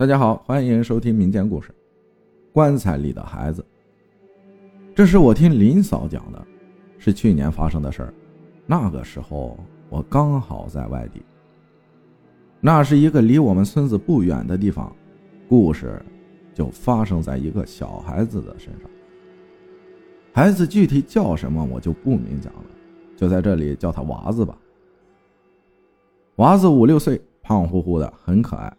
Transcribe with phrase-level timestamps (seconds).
[0.00, 1.68] 大家好，欢迎收听民间故事
[2.54, 3.62] 《棺材里的孩子》。
[4.94, 6.42] 这是我听林嫂讲的，
[6.96, 8.14] 是去年发生的事儿。
[8.64, 9.58] 那个时候
[9.90, 11.20] 我刚好在外地。
[12.62, 14.90] 那是一个离我们村子不远的地方，
[15.46, 16.02] 故事
[16.54, 18.90] 就发生在一个小孩子的身上。
[20.32, 22.64] 孩子具体叫什么我就不明讲了，
[23.18, 24.56] 就在这里叫他娃子吧。
[26.36, 28.74] 娃子五六岁，胖乎乎的，很可爱。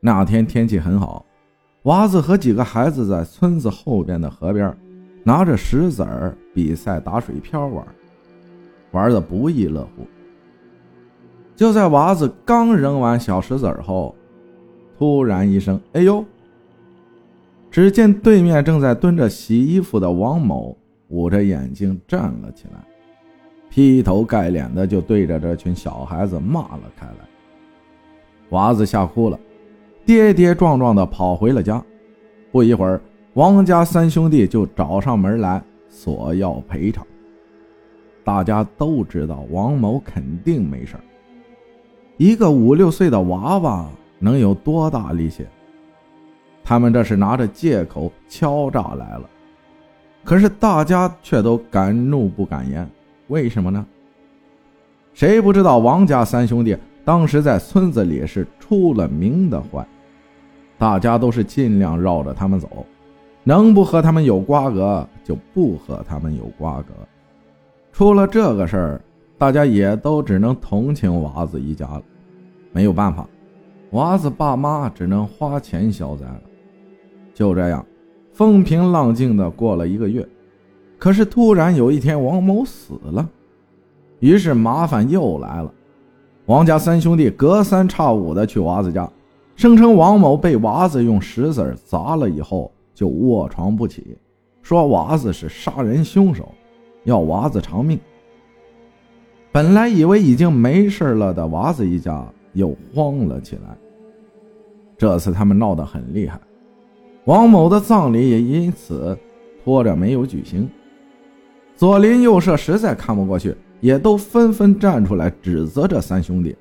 [0.00, 1.24] 那天天气很好，
[1.82, 4.76] 娃子和几个孩子在村子后边的河边，
[5.24, 7.84] 拿着石子儿比赛打水漂玩，
[8.92, 10.06] 玩的不亦乐乎。
[11.56, 14.14] 就在娃子刚扔完小石子儿后，
[14.96, 16.24] 突然一声“哎呦”，
[17.68, 22.80] 只见对面正在蹲着洗衣服的王某捂着眼睛站了起来，
[23.68, 27.28] 劈头盖脸的就对着这群小孩子骂了开来。
[28.50, 29.36] 娃子吓哭了。
[30.08, 31.84] 跌跌撞撞地跑回了家，
[32.50, 32.98] 不一会儿，
[33.34, 37.06] 王家三兄弟就找上门来索要赔偿。
[38.24, 40.96] 大家都知道王某肯定没事
[42.16, 43.86] 一个五六岁的娃娃
[44.18, 45.44] 能有多大力气？
[46.64, 49.28] 他们这是拿着借口敲诈来了，
[50.24, 52.88] 可是大家却都敢怒不敢言，
[53.26, 53.84] 为什么呢？
[55.12, 59.86] 谁不知道王家三兄弟当时在村子里是出了名的坏？
[60.78, 62.86] 大家都是尽量绕着他们走，
[63.42, 66.94] 能不和他们有瓜葛就不和他们有瓜葛。
[67.92, 69.00] 出了这个事儿，
[69.36, 72.02] 大家也都只能同情娃子一家了。
[72.70, 73.26] 没有办法，
[73.90, 76.42] 娃子爸妈只能花钱消灾了。
[77.34, 77.84] 就这样，
[78.32, 80.24] 风平浪静的过了一个月。
[80.96, 83.28] 可是突然有一天，王某死了，
[84.20, 85.72] 于是麻烦又来了。
[86.46, 89.10] 王家三兄弟隔三差五的去娃子家。
[89.58, 94.16] 声称王某被娃子用石子砸了以后就卧床不起，
[94.62, 96.48] 说娃子是杀人凶手，
[97.02, 97.98] 要娃子偿命。
[99.50, 103.76] 本来以为已经没事了的娃子一家又慌了起来。
[104.96, 106.40] 这次他们闹得很厉害，
[107.24, 109.18] 王某的葬礼也因此
[109.64, 110.70] 拖着没有举行。
[111.74, 116.54] 左邻右舍实在看不过去，也都纷纷站出来指责这三兄弟。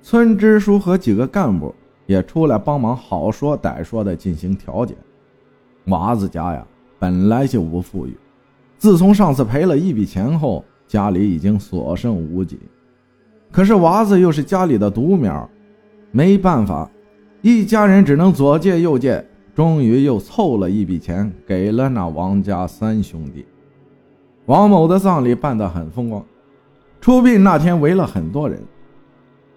[0.00, 1.74] 村支书和几个干部。
[2.10, 4.96] 也出来帮忙，好说歹说的进行调解。
[5.84, 6.66] 娃子家呀，
[6.98, 8.18] 本来就不富裕，
[8.78, 12.58] 自从上次赔了一笔钱后，家里已经所剩无几。
[13.52, 15.48] 可是娃子又是家里的独苗，
[16.10, 16.90] 没办法，
[17.42, 23.46] 一家人只能左借右借，终于又凑了一笔钱给了那王家三兄弟。
[24.46, 26.26] 王某的葬礼办得很风光，
[27.00, 28.60] 出殡那天围了很多人。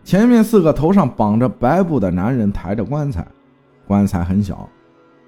[0.04, 3.26] 前面四个头上绑着白布的男人抬着棺材，
[3.88, 4.70] 棺材很小，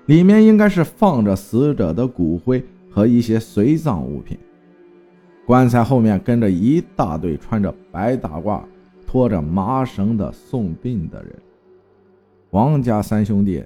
[0.06, 4.38] 里面应该是放着死者的骨灰和一些随葬物品。
[5.46, 8.62] 棺材后面跟着一大队穿着白大褂、
[9.08, 11.34] 拖着麻绳的送殡的人。
[12.50, 13.64] 王家三兄弟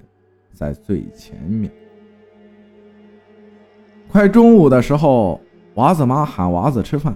[0.54, 1.72] 在最前面。
[4.12, 5.40] 快中午的时候，
[5.76, 7.16] 娃子妈喊娃子吃饭，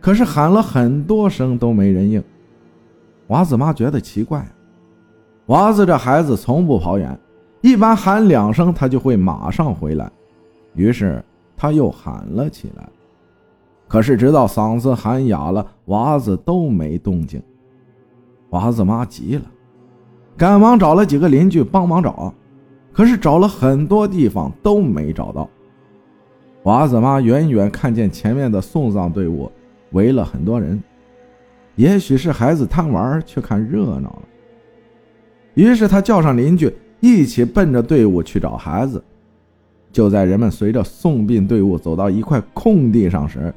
[0.00, 2.22] 可是喊了很多声都没人应。
[3.28, 4.46] 娃子妈觉得奇怪，
[5.46, 7.18] 娃子这孩子从不跑远，
[7.62, 10.10] 一般喊两声他就会马上回来。
[10.74, 11.24] 于是
[11.56, 12.88] 他又喊了起来，
[13.88, 17.42] 可是直到嗓子喊哑了，娃子都没动静。
[18.50, 19.42] 娃子妈急了，
[20.36, 22.32] 赶忙找了几个邻居帮忙找，
[22.92, 25.48] 可是找了很多地方都没找到。
[26.64, 29.50] 娃子妈远远看见前面的送葬队伍
[29.92, 30.82] 围了很多人。
[31.76, 34.22] 也许是孩子贪玩去看热闹了，
[35.54, 39.02] 于是他叫上邻居一起奔着队伍去找孩子。
[39.92, 43.54] 就在人们随着送殡队伍走到一块空地上时，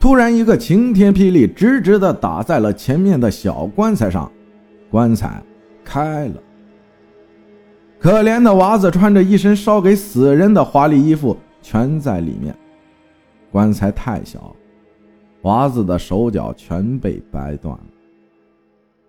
[0.00, 4.30] 突然一个晴天霹雳，直直的打在了前面的小棺材上，
[4.90, 5.42] 棺材
[5.84, 6.34] 开了。
[7.98, 12.54] 可怜的娃子穿着一身烧给死人的华丽衣服，全在里面。
[13.52, 14.54] 棺材太小。
[15.42, 17.84] 娃子的手脚全被掰断了，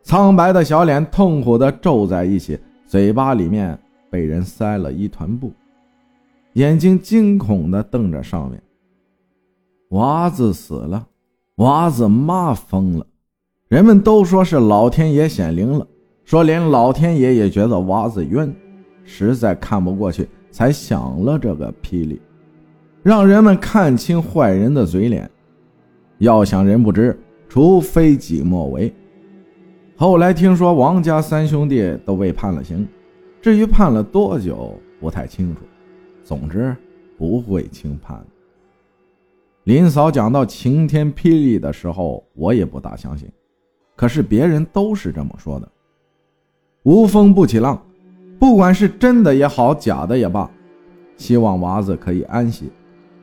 [0.01, 3.77] 苍白的小脸痛苦的皱在一起，嘴巴里面
[4.09, 5.51] 被人塞了一团布，
[6.53, 8.61] 眼睛惊恐的瞪着上面。
[9.89, 11.05] 娃子死了，
[11.55, 13.05] 娃子妈疯了，
[13.67, 15.85] 人们都说是老天爷显灵了，
[16.23, 18.53] 说连老天爷也觉得娃子冤，
[19.03, 22.21] 实在看不过去，才想了这个霹雳，
[23.03, 25.29] 让人们看清坏人的嘴脸。
[26.21, 27.19] 要想人不知，
[27.49, 28.93] 除非己莫为。
[29.95, 32.87] 后来听说王家三兄弟都被判了刑，
[33.41, 35.61] 至于判了多久，不太清楚。
[36.23, 36.75] 总之，
[37.17, 38.23] 不会轻判。
[39.63, 43.27] 林嫂讲到晴天霹雳的时候，我也不大相信。
[43.95, 45.67] 可是别人都是这么说的。
[46.83, 47.83] 无风不起浪，
[48.39, 50.47] 不管是真的也好，假的也罢，
[51.17, 52.69] 希望娃子可以安息，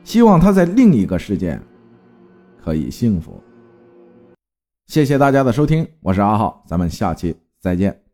[0.03, 1.57] 希望他在另一个世界
[2.69, 3.41] 可以幸福。
[4.85, 8.08] 谢谢大家的收听，我是阿浩，咱们下期再见。